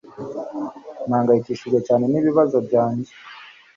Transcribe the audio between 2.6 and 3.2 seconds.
byanjye